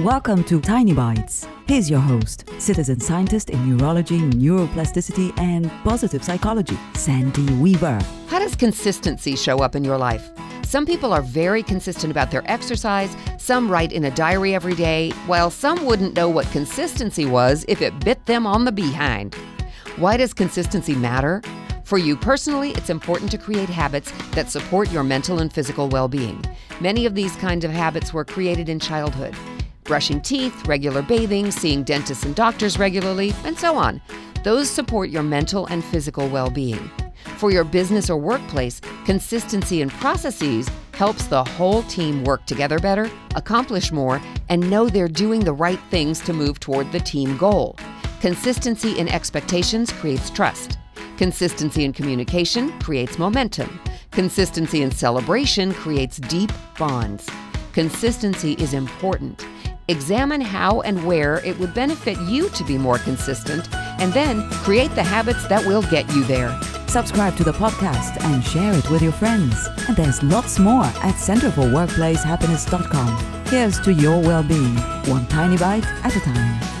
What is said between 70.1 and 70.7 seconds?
lots